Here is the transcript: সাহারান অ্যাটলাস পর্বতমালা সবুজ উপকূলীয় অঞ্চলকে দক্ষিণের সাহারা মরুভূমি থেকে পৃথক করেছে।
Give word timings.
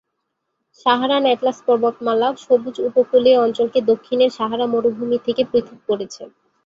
সাহারান 0.85 1.23
অ্যাটলাস 1.27 1.57
পর্বতমালা 1.67 2.27
সবুজ 2.39 2.75
উপকূলীয় 2.89 3.37
অঞ্চলকে 3.39 3.79
দক্ষিণের 3.91 4.31
সাহারা 4.37 4.65
মরুভূমি 4.67 5.17
থেকে 5.25 5.41
পৃথক 5.51 5.79
করেছে। 5.89 6.23